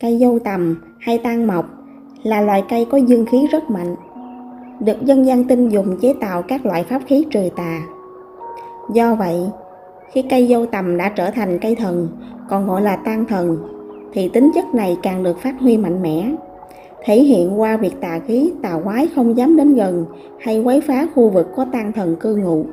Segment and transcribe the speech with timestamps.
[0.00, 1.66] Cây dâu tầm hay tan mộc
[2.22, 3.96] là loài cây có dương khí rất mạnh,
[4.80, 7.80] được dân gian tin dùng chế tạo các loại pháp khí trừ tà.
[8.94, 9.40] Do vậy,
[10.12, 12.08] khi cây dâu tầm đã trở thành cây thần,
[12.48, 13.58] còn gọi là tan thần,
[14.12, 16.32] thì tính chất này càng được phát huy mạnh mẽ,
[17.04, 20.06] thể hiện qua việc tà khí, tà quái không dám đến gần
[20.40, 22.64] hay quấy phá khu vực có tan thần cư ngụ.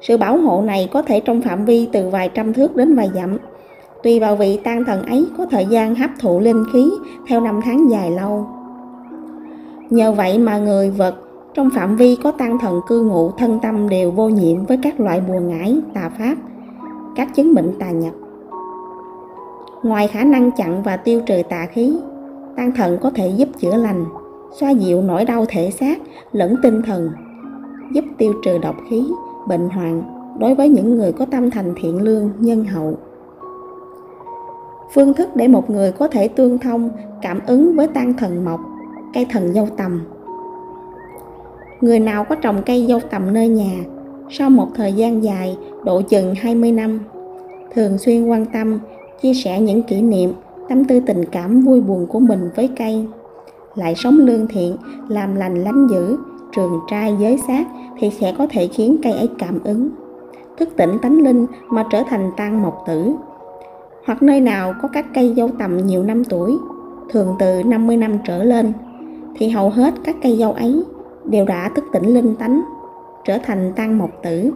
[0.00, 3.10] Sự bảo hộ này có thể trong phạm vi từ vài trăm thước đến vài
[3.14, 3.38] dặm,
[4.02, 6.90] tùy vào vị tan thần ấy có thời gian hấp thụ linh khí
[7.26, 8.46] theo năm tháng dài lâu.
[9.90, 11.14] Nhờ vậy mà người vật
[11.54, 15.00] trong phạm vi có tăng thần cư ngụ thân tâm đều vô nhiễm với các
[15.00, 16.34] loại bùa ngải, tà pháp,
[17.16, 18.12] các chứng bệnh tà nhập.
[19.82, 21.96] Ngoài khả năng chặn và tiêu trừ tà khí,
[22.56, 24.04] tăng thần có thể giúp chữa lành,
[24.60, 25.98] xoa dịu nỗi đau thể xác
[26.32, 27.10] lẫn tinh thần,
[27.92, 29.08] giúp tiêu trừ độc khí,
[29.48, 30.02] bệnh hoạn
[30.38, 32.98] đối với những người có tâm thành thiện lương, nhân hậu.
[34.92, 36.90] Phương thức để một người có thể tương thông,
[37.22, 38.60] cảm ứng với tăng thần mộc,
[39.14, 40.00] cây thần dâu tầm.
[41.80, 43.74] Người nào có trồng cây dâu tầm nơi nhà,
[44.30, 47.00] sau một thời gian dài, độ chừng 20 năm,
[47.74, 48.78] thường xuyên quan tâm,
[49.22, 50.32] chia sẻ những kỷ niệm,
[50.68, 53.06] tâm tư tình cảm vui buồn của mình với cây,
[53.74, 54.76] lại sống lương thiện,
[55.08, 56.16] làm lành lánh dữ,
[56.52, 57.66] trường trai giới sát
[57.98, 59.88] thì sẽ có thể khiến cây ấy cảm ứng,
[60.58, 63.12] thức tỉnh tánh linh mà trở thành tăng mộc tử.
[64.06, 66.52] Hoặc nơi nào có các cây dâu tầm nhiều năm tuổi,
[67.10, 68.72] thường từ 50 năm trở lên,
[69.36, 70.84] thì hầu hết các cây dâu ấy
[71.24, 72.62] đều đã thức tỉnh linh tánh,
[73.24, 74.50] trở thành tăng mộc tử.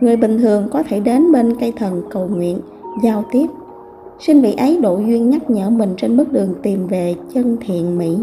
[0.00, 2.58] Người bình thường có thể đến bên cây thần cầu nguyện,
[3.02, 3.46] giao tiếp,
[4.20, 7.98] xin vị ấy độ duyên nhắc nhở mình trên bước đường tìm về chân thiện
[7.98, 8.18] mỹ.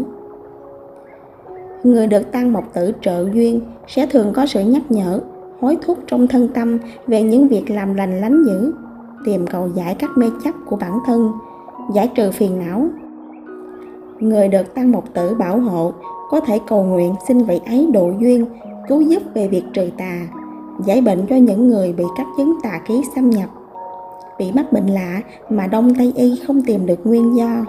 [1.84, 5.20] Người được tăng mộc tử trợ duyên sẽ thường có sự nhắc nhở,
[5.60, 8.72] hối thúc trong thân tâm về những việc làm lành lánh dữ,
[9.26, 11.32] tìm cầu giải các mê chấp của bản thân,
[11.94, 12.88] giải trừ phiền não.
[14.20, 15.92] Người được tăng một tử bảo hộ
[16.30, 18.46] có thể cầu nguyện xin vị ấy độ duyên,
[18.88, 20.20] cứu giúp về việc trừ tà,
[20.84, 23.48] giải bệnh cho những người bị các chứng tà khí xâm nhập,
[24.38, 25.20] bị mắc bệnh lạ
[25.50, 27.64] mà Đông Tây Y không tìm được nguyên do,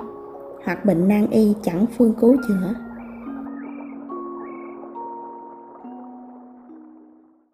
[0.66, 2.86] hoặc bệnh nan y chẳng phương cứu chữa.